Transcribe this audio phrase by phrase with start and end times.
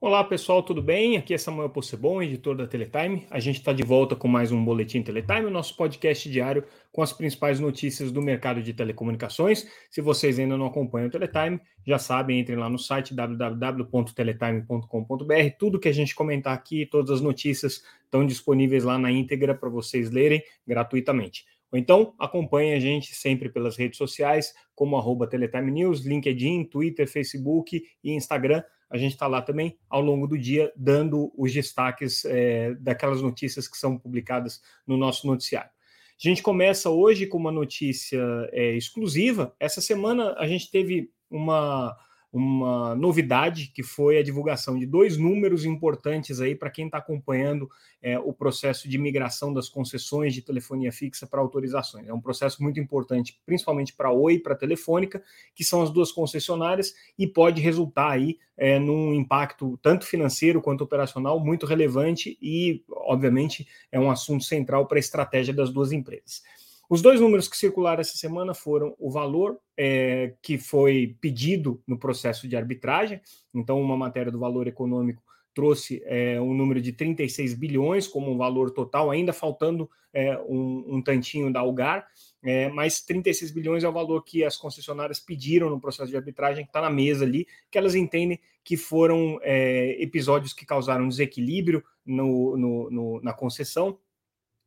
[0.00, 1.16] Olá pessoal, tudo bem?
[1.16, 3.26] Aqui é Samuel Possebon, editor da Teletime.
[3.28, 7.02] A gente está de volta com mais um Boletim Teletime, o nosso podcast diário com
[7.02, 9.68] as principais notícias do mercado de telecomunicações.
[9.90, 15.56] Se vocês ainda não acompanham o Teletime, já sabem, entrem lá no site www.teletime.com.br.
[15.58, 19.68] Tudo que a gente comentar aqui, todas as notícias estão disponíveis lá na íntegra para
[19.68, 21.44] vocês lerem gratuitamente.
[21.72, 27.10] Ou então acompanhe a gente sempre pelas redes sociais, como arroba Teletime News, LinkedIn, Twitter,
[27.10, 32.24] Facebook e Instagram a gente está lá também ao longo do dia dando os destaques
[32.24, 35.70] é, daquelas notícias que são publicadas no nosso noticiário.
[35.70, 38.20] A gente começa hoje com uma notícia
[38.50, 39.54] é, exclusiva.
[39.60, 41.96] Essa semana a gente teve uma
[42.32, 47.68] uma novidade que foi a divulgação de dois números importantes aí para quem está acompanhando
[48.02, 52.06] é, o processo de migração das concessões de telefonia fixa para autorizações.
[52.06, 55.22] É um processo muito importante, principalmente para a Oi e para a Telefônica,
[55.54, 60.84] que são as duas concessionárias, e pode resultar aí é, num impacto tanto financeiro quanto
[60.84, 66.42] operacional muito relevante e, obviamente, é um assunto central para a estratégia das duas empresas.
[66.88, 71.98] Os dois números que circularam essa semana foram o valor é, que foi pedido no
[71.98, 73.20] processo de arbitragem,
[73.54, 75.22] então, uma matéria do valor econômico
[75.58, 80.84] trouxe é, um número de 36 bilhões como um valor total, ainda faltando é, um,
[80.86, 82.06] um, tantinho da Algar,
[82.44, 86.64] é, mas 36 bilhões é o valor que as concessionárias pediram no processo de arbitragem,
[86.64, 91.82] que está na mesa ali, que elas entendem que foram é, episódios que causaram desequilíbrio
[92.06, 93.98] no, no, no, na concessão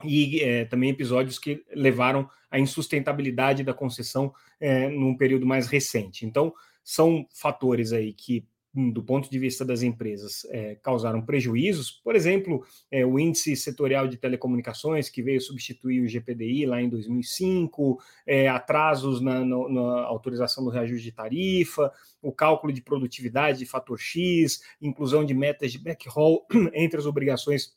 [0.04, 6.26] e é, também episódios que levaram à insustentabilidade da concessão é, num período mais recente.
[6.26, 11.92] Então, são fatores aí que, hum, do ponto de vista das empresas, é, causaram prejuízos.
[11.92, 16.90] Por exemplo, é, o índice setorial de telecomunicações, que veio substituir o GPDI lá em
[16.90, 21.92] 2005, é, atrasos na, na, na, autorização do reajuste de tarifa,
[22.22, 27.76] o cálculo de produtividade de fator X, inclusão de metas de backhaul entre as obrigações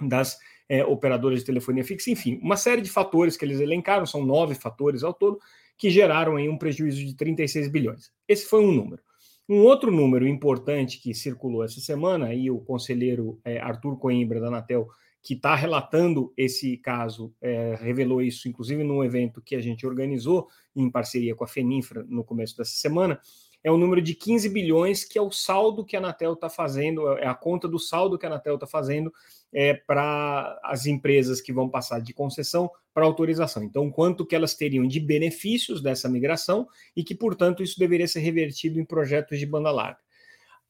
[0.00, 0.38] das
[0.68, 4.54] é, operadoras de telefonia fixa, enfim, uma série de fatores que eles elencaram, são nove
[4.54, 5.38] fatores ao todo,
[5.76, 8.12] que geraram aí um prejuízo de 36 bilhões.
[8.28, 9.02] Esse foi um número.
[9.48, 14.46] Um outro número importante que circulou essa semana, aí o conselheiro é, Arthur Coimbra da
[14.46, 14.88] Anatel,
[15.22, 20.48] que está relatando esse caso, é, revelou isso, inclusive, num evento que a gente organizou
[20.76, 23.18] em parceria com a FENINFRA no começo dessa semana,
[23.64, 27.08] é o número de 15 bilhões, que é o saldo que a Anatel está fazendo,
[27.16, 29.10] é a conta do saldo que a Anatel está fazendo
[29.50, 33.62] é, para as empresas que vão passar de concessão para autorização.
[33.62, 38.20] Então, quanto que elas teriam de benefícios dessa migração e que, portanto, isso deveria ser
[38.20, 39.98] revertido em projetos de banda larga.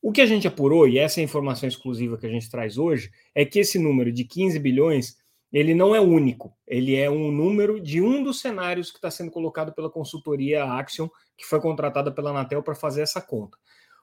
[0.00, 2.78] O que a gente apurou, e essa é a informação exclusiva que a gente traz
[2.78, 5.16] hoje, é que esse número de 15 bilhões
[5.54, 9.30] ele não é único, ele é um número de um dos cenários que está sendo
[9.30, 13.56] colocado pela consultoria Axion, que foi contratada pela Anatel para fazer essa conta.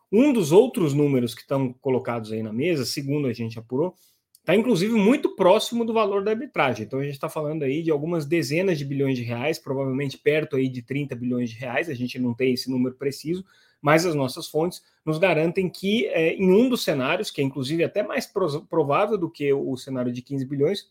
[0.09, 3.95] Um dos outros números que estão colocados aí na mesa, segundo a gente apurou,
[4.39, 6.85] está inclusive muito próximo do valor da arbitragem.
[6.85, 10.55] Então a gente está falando aí de algumas dezenas de bilhões de reais, provavelmente perto
[10.55, 13.43] aí de 30 bilhões de reais, a gente não tem esse número preciso,
[13.81, 17.83] mas as nossas fontes nos garantem que é, em um dos cenários, que é inclusive
[17.83, 18.25] até mais
[18.69, 20.89] provável do que o cenário de 15 bilhões,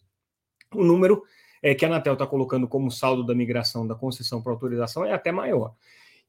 [0.75, 1.23] o número
[1.63, 5.13] é, que a Anatel está colocando como saldo da migração da concessão para autorização é
[5.13, 5.75] até maior.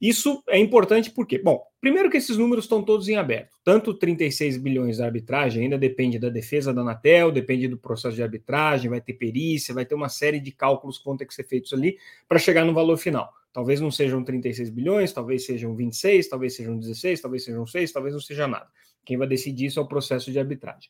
[0.02, 3.56] Isso é importante porque, bom, primeiro que esses números estão todos em aberto.
[3.64, 8.24] Tanto 36 bilhões da arbitragem ainda depende da defesa da Anatel, depende do processo de
[8.24, 11.44] arbitragem, vai ter perícia, vai ter uma série de cálculos que vão ter que ser
[11.44, 13.32] feitos ali para chegar no valor final.
[13.54, 18.14] Talvez não sejam 36 bilhões, talvez sejam 26, talvez sejam 16, talvez sejam 6, talvez
[18.16, 18.68] não seja nada.
[19.06, 20.90] Quem vai decidir isso é o processo de arbitragem.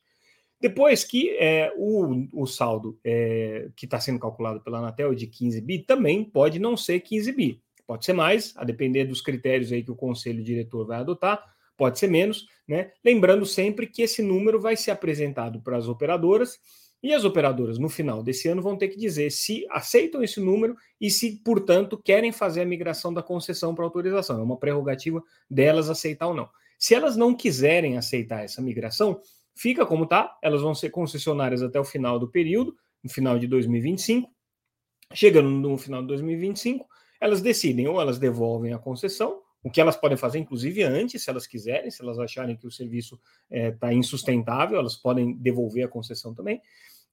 [0.62, 5.60] Depois que é, o, o saldo é, que está sendo calculado pela Anatel de 15
[5.62, 7.62] bi também pode não ser 15 bi.
[7.88, 11.44] Pode ser mais, a depender dos critérios aí que o conselho diretor vai adotar,
[11.76, 12.92] pode ser menos, né?
[13.04, 16.60] Lembrando sempre que esse número vai ser apresentado para as operadoras
[17.04, 20.76] e as operadoras, no final desse ano, vão ter que dizer se aceitam esse número
[21.00, 24.40] e se, portanto, querem fazer a migração da concessão para autorização.
[24.40, 26.48] É uma prerrogativa delas aceitar ou não.
[26.78, 29.20] Se elas não quiserem aceitar essa migração,
[29.56, 33.48] fica como está, elas vão ser concessionárias até o final do período, no final de
[33.48, 34.30] 2025.
[35.14, 36.88] Chegando no final de 2025,
[37.20, 41.30] elas decidem ou elas devolvem a concessão, o que elas podem fazer, inclusive, antes, se
[41.30, 43.20] elas quiserem, se elas acharem que o serviço
[43.50, 46.62] está é, insustentável, elas podem devolver a concessão também.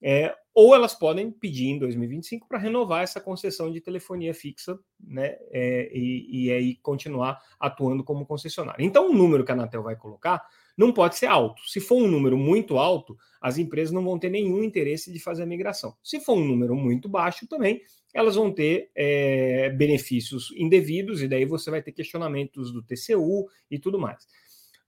[0.01, 5.35] É, ou elas podem pedir em 2025 para renovar essa concessão de telefonia fixa né,
[5.51, 8.83] é, e, e aí continuar atuando como concessionária.
[8.83, 10.41] Então, o número que a Anatel vai colocar
[10.79, 11.61] não pode ser alto.
[11.67, 15.43] Se for um número muito alto, as empresas não vão ter nenhum interesse de fazer
[15.43, 15.93] a migração.
[16.01, 17.81] Se for um número muito baixo, também
[18.13, 23.77] elas vão ter é, benefícios indevidos, e daí você vai ter questionamentos do TCU e
[23.77, 24.25] tudo mais.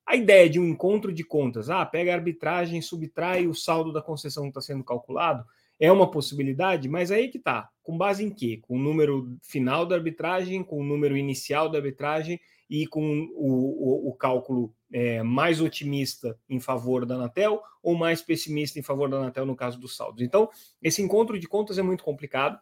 [0.05, 4.01] A ideia de um encontro de contas, ah, pega a arbitragem, subtrai o saldo da
[4.01, 5.45] concessão que está sendo calculado,
[5.77, 7.69] é uma possibilidade, mas aí que está.
[7.83, 8.59] Com base em quê?
[8.61, 12.39] Com o número final da arbitragem, com o número inicial da arbitragem
[12.69, 18.21] e com o, o, o cálculo é, mais otimista em favor da Anatel ou mais
[18.21, 20.21] pessimista em favor da Anatel no caso dos saldos.
[20.21, 20.49] Então,
[20.81, 22.59] esse encontro de contas é muito complicado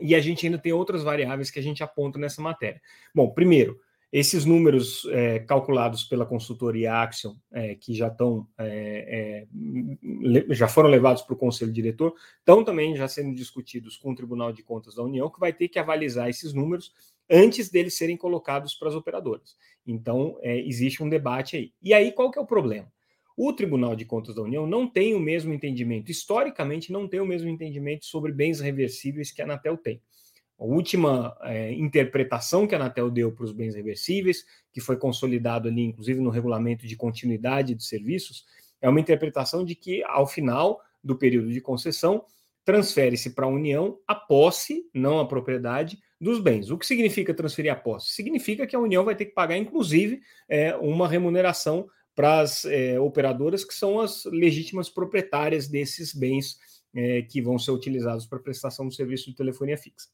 [0.00, 2.80] e a gente ainda tem outras variáveis que a gente aponta nessa matéria.
[3.14, 3.80] Bom, primeiro,
[4.12, 9.46] esses números é, calculados pela consultoria Axion, é, que já estão é,
[10.48, 14.14] é já foram levados para o conselho diretor, estão também já sendo discutidos com o
[14.14, 16.92] Tribunal de Contas da União, que vai ter que avalizar esses números
[17.30, 19.56] antes deles serem colocados para as operadoras.
[19.86, 21.72] Então, é, existe um debate aí.
[21.82, 22.90] E aí, qual que é o problema?
[23.36, 27.26] O Tribunal de Contas da União não tem o mesmo entendimento, historicamente, não tem o
[27.26, 30.00] mesmo entendimento sobre bens reversíveis que a Anatel tem.
[30.58, 34.42] A última é, interpretação que a Anatel deu para os bens reversíveis,
[34.72, 38.46] que foi consolidado ali, inclusive no regulamento de continuidade de serviços,
[38.80, 42.24] é uma interpretação de que, ao final do período de concessão,
[42.64, 46.70] transfere-se para a União a posse, não a propriedade, dos bens.
[46.70, 48.12] O que significa transferir a posse?
[48.12, 52.98] Significa que a União vai ter que pagar, inclusive, é, uma remuneração para as é,
[52.98, 56.58] operadoras que são as legítimas proprietárias desses bens
[56.94, 60.08] é, que vão ser utilizados para prestação do serviço de telefonia fixa.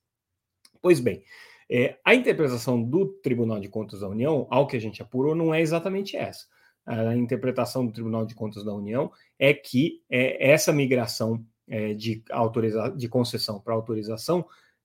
[0.81, 1.23] Pois bem,
[1.71, 5.55] é, a interpretação do Tribunal de Contas da União, ao que a gente apurou, não
[5.55, 6.47] é exatamente essa.
[6.85, 12.25] A interpretação do Tribunal de Contas da União é que é, essa migração é, de,
[12.31, 14.45] autoriza de concessão para autorização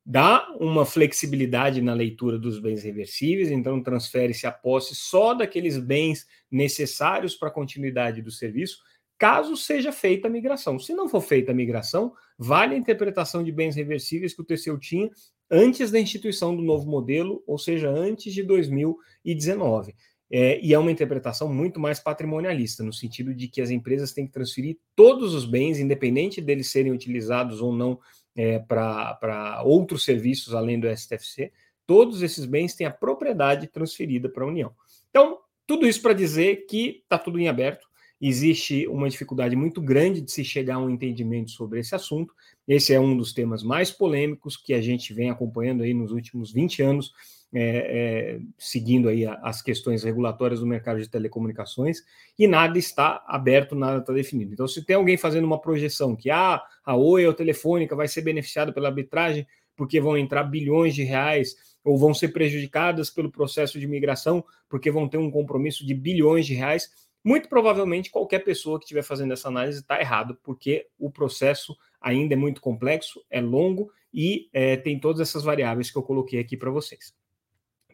[0.09, 6.25] dá uma flexibilidade na leitura dos bens reversíveis, então transfere-se a posse só daqueles bens
[6.49, 8.77] necessários para a continuidade do serviço,
[9.17, 10.79] caso seja feita a migração.
[10.79, 14.77] Se não for feita a migração, vale a interpretação de bens reversíveis que o TCU
[14.79, 15.11] tinha
[15.51, 19.93] antes da instituição do novo modelo, ou seja, antes de 2019.
[20.29, 24.25] É, e é uma interpretação muito mais patrimonialista, no sentido de que as empresas têm
[24.25, 27.99] que transferir todos os bens, independente deles serem utilizados ou não
[28.37, 31.51] é, para outros serviços além do STFC,
[31.87, 34.71] todos esses bens têm a propriedade transferida para a União.
[35.09, 37.87] Então, tudo isso para dizer que está tudo em aberto,
[38.21, 42.33] existe uma dificuldade muito grande de se chegar a um entendimento sobre esse assunto.
[42.67, 46.51] Esse é um dos temas mais polêmicos que a gente vem acompanhando aí nos últimos
[46.51, 47.13] 20 anos
[47.53, 51.99] é, é, seguindo aí as questões regulatórias do mercado de telecomunicações,
[52.37, 54.53] e nada está aberto, nada está definido.
[54.53, 58.21] Então, se tem alguém fazendo uma projeção que ah, a Oi ou Telefônica vai ser
[58.21, 61.55] beneficiada pela arbitragem porque vão entrar bilhões de reais,
[61.87, 66.45] ou vão ser prejudicadas pelo processo de migração porque vão ter um compromisso de bilhões
[66.45, 66.89] de reais,
[67.23, 72.33] muito provavelmente qualquer pessoa que estiver fazendo essa análise está errado, porque o processo ainda
[72.33, 76.57] é muito complexo, é longo e é, tem todas essas variáveis que eu coloquei aqui
[76.57, 77.13] para vocês.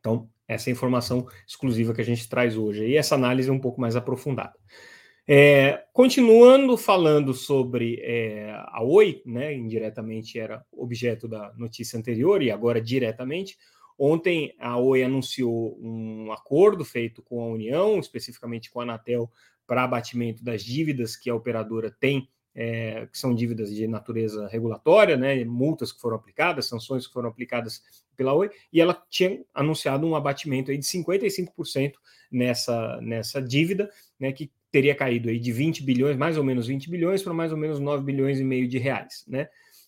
[0.03, 2.85] Então, essa é a informação exclusiva que a gente traz hoje.
[2.85, 4.53] E essa análise é um pouco mais aprofundada.
[5.25, 12.51] É, continuando falando sobre é, a Oi, né, indiretamente era objeto da notícia anterior e
[12.51, 13.57] agora diretamente.
[13.97, 19.31] Ontem a Oi anunciou um acordo feito com a União, especificamente com a Anatel,
[19.65, 25.17] para abatimento das dívidas que a operadora tem é, que são dívidas de natureza regulatória,
[25.17, 27.81] né, multas que foram aplicadas, sanções que foram aplicadas
[28.15, 31.93] pela Oi, e ela tinha anunciado um abatimento aí de 55%
[32.31, 33.89] nessa, nessa dívida,
[34.19, 37.51] né, que teria caído aí de 20 bilhões, mais ou menos 20 bilhões, para mais
[37.51, 39.23] ou menos 9 bilhões e meio de reais.
[39.27, 39.47] Né?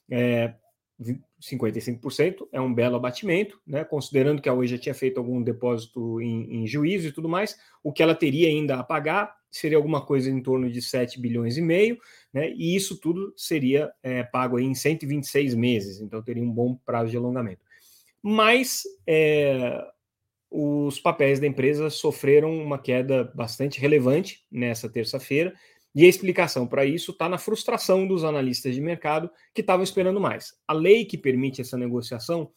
[0.09, 0.53] É,
[1.41, 3.83] 55% é um belo abatimento, né?
[3.83, 7.57] considerando que a Oi já tinha feito algum depósito em, em juízo e tudo mais,
[7.83, 11.57] o que ela teria ainda a pagar seria alguma coisa em torno de 7 bilhões
[11.57, 11.97] e meio,
[12.33, 12.51] né?
[12.51, 17.15] E isso tudo seria é, pago em 126 meses, então teria um bom prazo de
[17.15, 17.61] alongamento.
[18.21, 19.81] Mas é,
[20.51, 25.53] os papéis da empresa sofreram uma queda bastante relevante nessa terça-feira,
[25.93, 30.19] e a explicação para isso está na frustração dos analistas de mercado que estavam esperando
[30.19, 30.53] mais.
[30.67, 32.51] A lei que permite essa negociação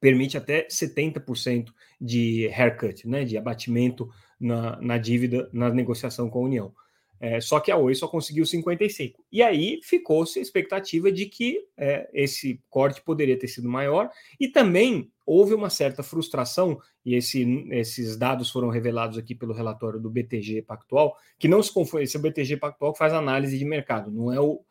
[0.00, 4.08] permite até 70% de haircut, né, de abatimento
[4.44, 6.72] na, na dívida na negociação com a União.
[7.18, 9.24] É, só que a Oi só conseguiu 55.
[9.32, 14.46] E aí ficou-se a expectativa de que é, esse corte poderia ter sido maior, e
[14.46, 20.10] também houve uma certa frustração, e esse, esses dados foram revelados aqui pelo relatório do
[20.10, 23.64] BTG Pactual, que não se confunde, esse é o BTG Pactual que faz análise de
[23.64, 24.62] mercado, não é o.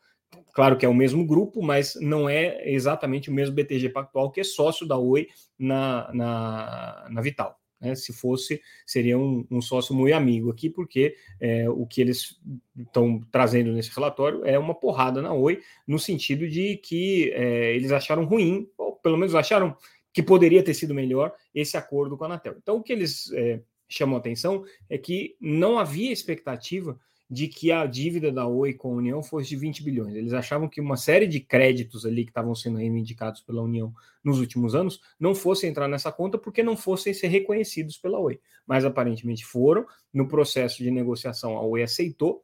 [0.53, 4.42] Claro que é o mesmo grupo, mas não é exatamente o mesmo BTG Pactual que
[4.42, 5.27] é sócio da Oi
[5.58, 7.62] na, na, na Vital.
[7.84, 7.96] Né?
[7.96, 12.40] Se fosse, seria um, um, sócio muito amigo aqui, porque é, o que eles
[12.78, 17.92] estão trazendo nesse relatório é uma porrada na Oi, no sentido de que é, eles
[17.92, 19.75] acharam ruim, ou pelo menos acharam
[20.13, 22.56] que poderia ter sido melhor esse acordo com a Anatel.
[22.62, 23.60] Então, o que eles é,
[23.90, 26.98] chamou atenção é que não havia expectativa
[27.30, 30.15] de que a dívida da Oi com a União fosse de 20 bilhões.
[30.15, 34.39] Eles achavam que uma série de créditos ali que estavam sendo reivindicados pela União nos
[34.39, 38.39] últimos anos não fossem entrar nessa conta porque não fossem ser reconhecidos pela Oi.
[38.68, 39.86] Mas aparentemente foram.
[40.13, 42.44] No processo de negociação, a Oi aceitou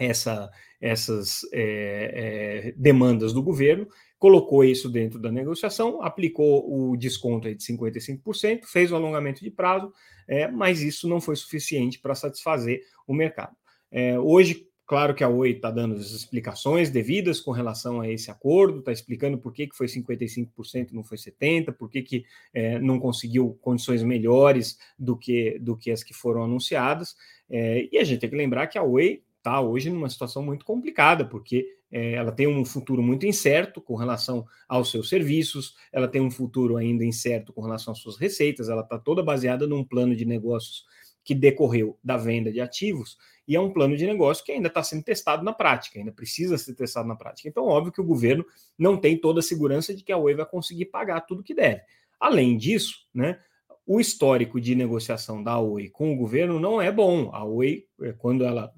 [0.00, 3.86] essa, essas é, é, demandas do governo,
[4.18, 9.92] colocou isso dentro da negociação, aplicou o desconto de 55%, fez o alongamento de prazo,
[10.26, 13.54] é, mas isso não foi suficiente para satisfazer o mercado.
[13.90, 18.30] É, hoje, claro que a Oi está dando as explicações devidas com relação a esse
[18.30, 22.78] acordo, está explicando por que, que foi 55% não foi 70%, por que, que é,
[22.78, 27.16] não conseguiu condições melhores do que, do que as que foram anunciadas.
[27.48, 30.64] É, e a gente tem que lembrar que a Oi está hoje numa situação muito
[30.64, 36.06] complicada, porque é, ela tem um futuro muito incerto com relação aos seus serviços, ela
[36.06, 39.82] tem um futuro ainda incerto com relação às suas receitas, ela está toda baseada num
[39.82, 40.84] plano de negócios
[41.24, 43.18] que decorreu da venda de ativos,
[43.50, 46.56] e é um plano de negócio que ainda está sendo testado na prática, ainda precisa
[46.56, 47.48] ser testado na prática.
[47.48, 48.46] Então, óbvio que o governo
[48.78, 51.80] não tem toda a segurança de que a Oi vai conseguir pagar tudo que deve.
[52.20, 53.40] Além disso, né,
[53.84, 57.28] o histórico de negociação da Oi com o governo não é bom.
[57.34, 58.72] A Oi, é, quando ela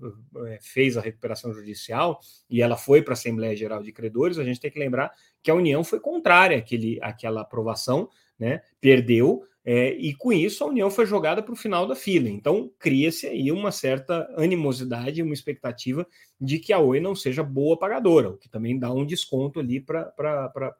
[0.46, 4.44] é, fez a recuperação judicial e ela foi para a Assembleia Geral de Credores, a
[4.44, 5.12] gente tem que lembrar
[5.42, 8.62] que a União foi contrária àquele, àquela aprovação, né?
[8.80, 12.28] perdeu, é, e com isso a União foi jogada para o final da fila.
[12.28, 16.06] Então cria-se aí uma certa animosidade, uma expectativa
[16.40, 19.80] de que a Oi não seja boa pagadora, o que também dá um desconto ali
[19.80, 20.12] para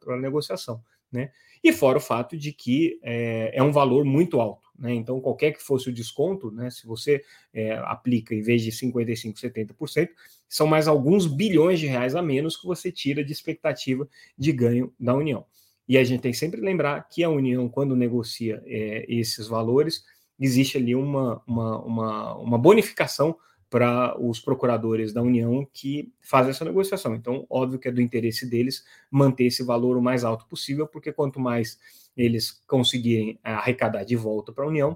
[0.07, 0.81] a negociação.
[1.11, 1.31] Né?
[1.63, 4.67] E fora o fato de que é, é um valor muito alto.
[4.77, 4.93] Né?
[4.95, 7.23] Então, qualquer que fosse o desconto, né, se você
[7.53, 10.09] é, aplica em vez de 55%, 70%,
[10.49, 14.93] são mais alguns bilhões de reais a menos que você tira de expectativa de ganho
[14.99, 15.45] da União.
[15.87, 20.03] E a gente tem que sempre lembrar que a União, quando negocia é, esses valores,
[20.39, 23.37] existe ali uma, uma, uma, uma bonificação
[23.69, 27.15] para os procuradores da União que fazem essa negociação.
[27.15, 31.11] Então, óbvio que é do interesse deles manter esse valor o mais alto possível, porque
[31.11, 31.79] quanto mais
[32.15, 34.95] eles conseguirem arrecadar de volta para a União,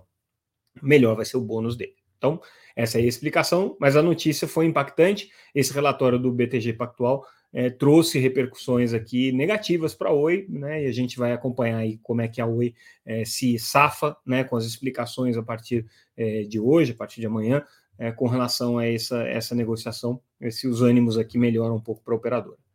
[0.82, 1.96] melhor vai ser o bônus dele.
[2.18, 2.42] Então,
[2.76, 5.32] essa é a explicação, mas a notícia foi impactante.
[5.54, 10.84] Esse relatório do BTG Pactual é, trouxe repercussões aqui negativas para a Oi, né?
[10.84, 14.44] E a gente vai acompanhar aí como é que a Oi é, se safa, né?
[14.44, 17.64] Com as explicações a partir é, de hoje, a partir de amanhã,
[17.98, 20.22] é, com relação a essa, essa negociação,
[20.52, 22.67] se os ânimos aqui melhoram um pouco para a operadora.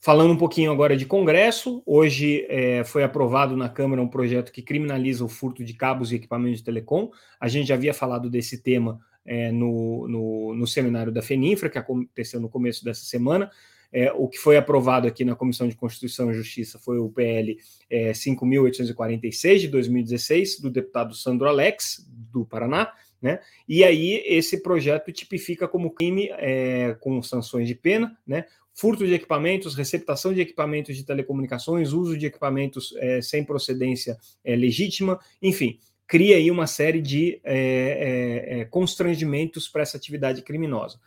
[0.00, 4.62] Falando um pouquinho agora de Congresso, hoje é, foi aprovado na Câmara um projeto que
[4.62, 7.10] criminaliza o furto de cabos e equipamentos de telecom.
[7.40, 11.78] A gente já havia falado desse tema é, no, no, no, seminário da FENINFRA, que
[11.78, 13.50] aconteceu no começo dessa semana.
[13.92, 17.58] É, o que foi aprovado aqui na Comissão de Constituição e Justiça foi o PL
[17.90, 23.40] é, 5.846 de 2016, do deputado Sandro Alex, do Paraná, né?
[23.68, 28.44] E aí esse projeto tipifica como crime é, com sanções de pena, né?
[28.78, 34.54] furto de equipamentos, receptação de equipamentos de telecomunicações, uso de equipamentos é, sem procedência é,
[34.54, 41.00] legítima, enfim, cria aí uma série de é, é, é constrangimentos para essa atividade criminosa.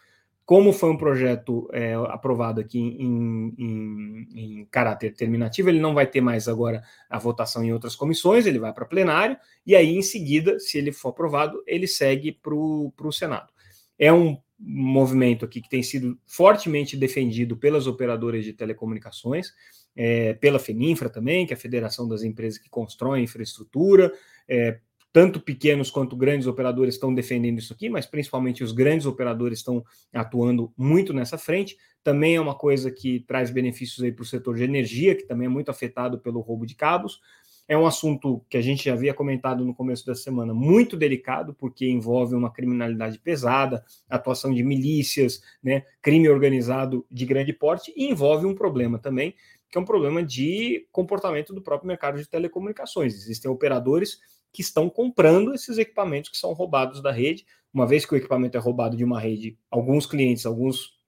[0.46, 6.06] Como foi um projeto é, aprovado aqui em, em, em, caráter terminativo, ele não vai
[6.06, 10.02] ter mais agora a votação em outras comissões, ele vai para plenário, e aí, em
[10.02, 13.52] seguida, se ele for aprovado, ele segue para o Senado.
[13.98, 19.54] É um movimento aqui que tem sido fortemente defendido pelas operadoras de telecomunicações,
[19.96, 24.12] é, pela FENINFRA também, que é a Federação das Empresas que Constroem Infraestrutura,
[24.48, 24.80] é,
[25.14, 29.84] tanto pequenos quanto grandes operadores estão defendendo isso aqui, mas principalmente os grandes operadores estão
[30.14, 31.78] atuando muito nessa frente.
[32.04, 35.46] Também é uma coisa que traz benefícios aí para o setor de energia, que também
[35.46, 37.20] é muito afetado pelo roubo de cabos.
[37.68, 41.54] É um assunto que a gente já havia comentado no começo da semana, muito delicado,
[41.54, 48.10] porque envolve uma criminalidade pesada, atuação de milícias, né, crime organizado de grande porte, e
[48.10, 49.36] envolve um problema também,
[49.70, 53.14] que é um problema de comportamento do próprio mercado de telecomunicações.
[53.14, 54.20] Existem operadores
[54.52, 57.46] que estão comprando esses equipamentos que são roubados da rede.
[57.74, 61.00] Uma vez que o equipamento é roubado de uma rede, alguns clientes, alguns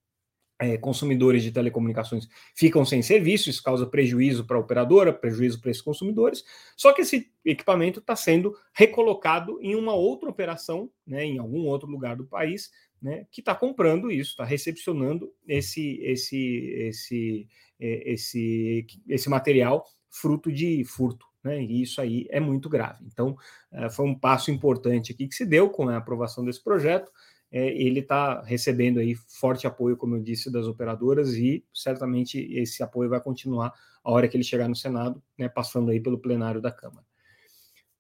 [0.59, 5.71] é, consumidores de telecomunicações ficam sem serviço, isso causa prejuízo para a operadora, prejuízo para
[5.71, 6.43] esses consumidores.
[6.77, 11.89] Só que esse equipamento está sendo recolocado em uma outra operação, né, em algum outro
[11.89, 12.71] lugar do país,
[13.01, 17.47] né, que está comprando isso, está recepcionando esse, esse, esse,
[17.79, 21.61] é, esse, esse material fruto de furto né?
[21.61, 23.03] E isso aí é muito grave.
[23.05, 23.35] Então,
[23.71, 27.11] eh, foi um passo importante aqui que se deu com a aprovação desse projeto.
[27.51, 32.81] É, ele está recebendo aí forte apoio, como eu disse, das operadoras e certamente esse
[32.81, 33.71] apoio vai continuar
[34.03, 37.05] a hora que ele chegar no Senado, né, passando aí pelo plenário da Câmara.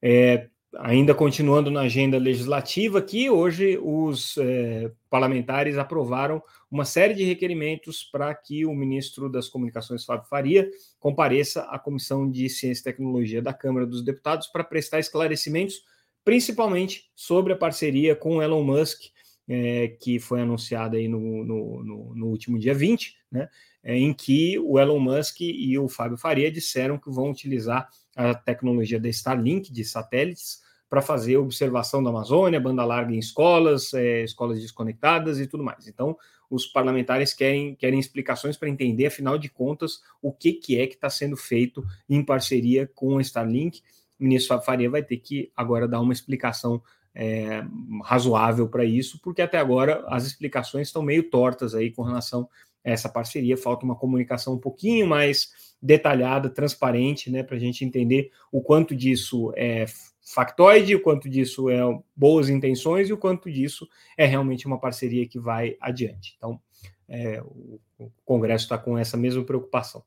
[0.01, 0.49] É,
[0.79, 8.03] ainda continuando na agenda legislativa, aqui hoje os é, parlamentares aprovaram uma série de requerimentos
[8.03, 13.41] para que o ministro das Comunicações, Fábio Faria, compareça à Comissão de Ciência e Tecnologia
[13.41, 15.83] da Câmara dos Deputados para prestar esclarecimentos,
[16.25, 19.01] principalmente sobre a parceria com Elon Musk,
[19.47, 23.49] é, que foi anunciada aí no, no, no, no último dia 20, né,
[23.83, 28.33] é, em que o Elon Musk e o Fábio Faria disseram que vão utilizar a
[28.33, 30.62] tecnologia da Starlink de satélites
[30.93, 35.87] para fazer observação da Amazônia, banda larga em escolas, é, escolas desconectadas e tudo mais.
[35.87, 36.15] Então,
[36.47, 40.93] os parlamentares querem, querem explicações para entender, afinal de contas, o que, que é que
[40.93, 43.81] está sendo feito em parceria com a Starlink.
[44.19, 46.79] O ministro Faria vai ter que agora dar uma explicação
[47.15, 47.63] é,
[48.03, 52.47] razoável para isso, porque até agora as explicações estão meio tortas aí com relação
[52.85, 53.57] a essa parceria.
[53.57, 58.95] Falta uma comunicação um pouquinho mais detalhada, transparente, né, para a gente entender o quanto
[58.95, 59.87] disso é
[60.23, 61.79] factoide, o quanto disso é
[62.15, 63.87] boas intenções e o quanto disso
[64.17, 66.35] é realmente uma parceria que vai adiante.
[66.37, 66.59] Então,
[67.07, 67.79] é, o,
[68.25, 70.03] Congresso está com essa mesma preocupação.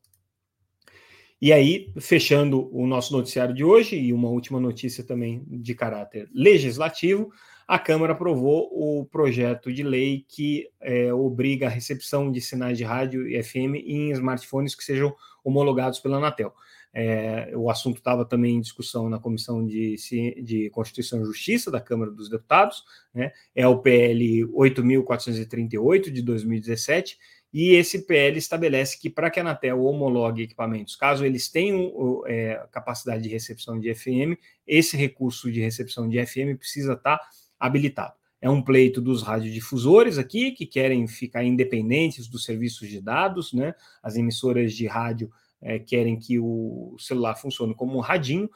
[1.40, 6.28] E aí, fechando o nosso noticiário de hoje, e uma última notícia também de caráter
[6.32, 7.30] legislativo,
[7.68, 12.84] a Câmara aprovou o projeto de lei que é, obriga a recepção de sinais de
[12.84, 16.54] rádio e FM em smartphones que sejam homologados pela Anatel.
[16.98, 19.96] É, o assunto estava também em discussão na Comissão de,
[20.42, 23.32] de, Constituição e Justiça da Câmara dos Deputados, né?
[23.54, 27.18] é o PL 8.438 de 2017,
[27.52, 31.92] e esse PL estabelece que para que a Anatel homologue equipamentos, caso eles tenham
[32.26, 37.28] é, capacidade de recepção de FM, esse recurso de recepção de FM precisa estar tá
[37.60, 38.14] habilitado.
[38.40, 43.74] É um pleito dos radiodifusores aqui, que querem ficar independentes dos serviços de dados, né?
[44.02, 45.30] As emissoras de rádio
[45.66, 48.48] é, querem que o celular funcione como um radinho,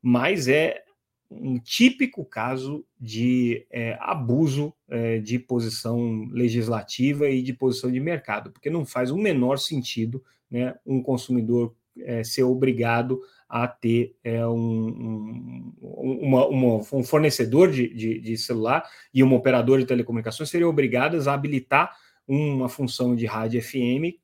[0.00, 0.84] mas é
[1.28, 8.52] um típico caso de é, abuso é, de posição legislativa e de posição de mercado,
[8.52, 14.46] porque não faz o menor sentido né, um consumidor é, ser obrigado a ter é,
[14.46, 20.48] um, um, uma, uma, um fornecedor de, de, de, celular e uma operadora de telecomunicações
[20.48, 21.94] seriam obrigadas a habilitar
[22.26, 24.16] uma função de rádio FM,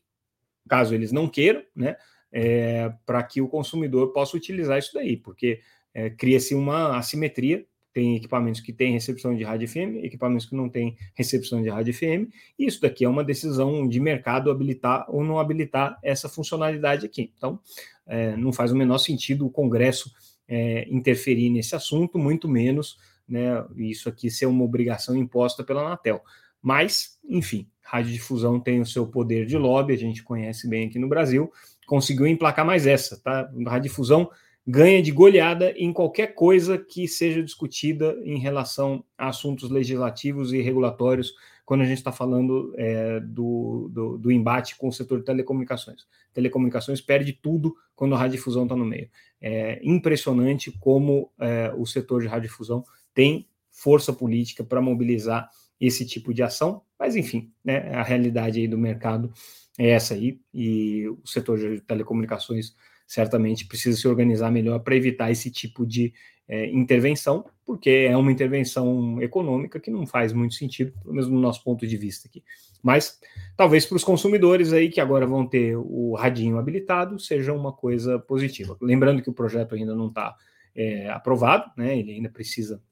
[0.69, 1.97] caso eles não queiram, né,
[2.33, 5.61] é, para que o consumidor possa utilizar isso daí, porque
[5.95, 7.64] é, cria-se uma assimetria.
[7.93, 11.93] Tem equipamentos que têm recepção de rádio FM, equipamentos que não têm recepção de rádio
[11.93, 17.05] FM, e isso daqui é uma decisão de mercado habilitar ou não habilitar essa funcionalidade
[17.07, 17.33] aqui.
[17.37, 17.59] Então,
[18.07, 20.12] é, não faz o menor sentido o Congresso
[20.47, 26.23] é, interferir nesse assunto, muito menos né, isso aqui ser uma obrigação imposta pela Anatel.
[26.62, 31.09] Mas, enfim, radiodifusão tem o seu poder de lobby, a gente conhece bem aqui no
[31.09, 31.53] Brasil,
[31.88, 33.51] conseguiu emplacar mais essa, tá?
[33.66, 34.31] A radiodifusão
[34.66, 40.61] ganha de goleada em qualquer coisa que seja discutida em relação a assuntos legislativos e
[40.61, 41.33] regulatórios,
[41.64, 46.07] quando a gente está falando é, do, do, do, embate com o setor de telecomunicações.
[46.35, 49.09] Telecomunicações perde tudo quando a radiodifusão está no meio.
[49.40, 55.48] É impressionante como é, o setor de radiodifusão tem força política para mobilizar
[55.81, 59.33] esse tipo de ação, mas enfim, né, a realidade aí do mercado
[59.79, 62.75] é essa aí, e o setor de telecomunicações
[63.07, 66.12] certamente precisa se organizar melhor para evitar esse tipo de
[66.49, 71.38] é, intervenção, porque é uma intervenção econômica que não faz muito sentido, pelo menos no
[71.38, 72.43] nosso ponto de vista aqui.
[72.83, 73.19] Mas
[73.57, 78.19] talvez para os consumidores aí que agora vão ter o radinho habilitado seja uma coisa
[78.19, 78.77] positiva.
[78.81, 80.35] Lembrando que o projeto ainda não está
[80.75, 81.99] é, aprovado, né?
[81.99, 82.83] Ele ainda precisa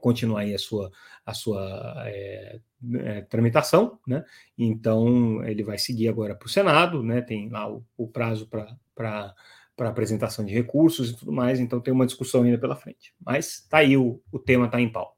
[0.00, 0.90] continuar aí a sua,
[1.24, 2.60] a sua é,
[2.94, 4.24] é, tramitação, né?
[4.56, 7.20] Então ele vai seguir agora para o Senado, né?
[7.20, 9.34] Tem lá o, o prazo para
[9.76, 13.14] para apresentação de recursos e tudo mais, então tem uma discussão ainda pela frente.
[13.22, 15.15] Mas tá aí, o, o tema está em pauta.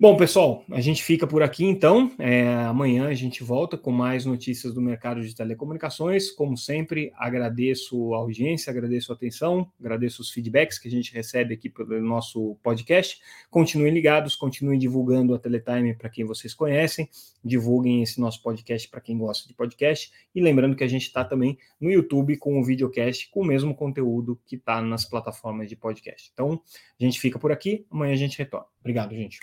[0.00, 2.12] Bom, pessoal, a gente fica por aqui então.
[2.20, 6.30] É, amanhã a gente volta com mais notícias do mercado de telecomunicações.
[6.30, 11.54] Como sempre, agradeço a audiência, agradeço a atenção, agradeço os feedbacks que a gente recebe
[11.54, 13.20] aqui pelo nosso podcast.
[13.50, 17.10] Continuem ligados, continuem divulgando a Teletime para quem vocês conhecem,
[17.44, 20.12] divulguem esse nosso podcast para quem gosta de podcast.
[20.32, 23.74] E lembrando que a gente está também no YouTube com o videocast com o mesmo
[23.74, 26.30] conteúdo que está nas plataformas de podcast.
[26.32, 26.62] Então,
[27.00, 28.68] a gente fica por aqui, amanhã a gente retorna.
[28.80, 29.40] Obrigado, gente.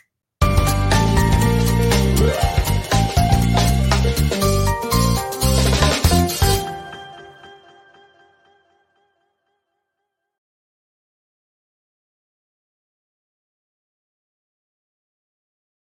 [2.27, 2.94] Thank you.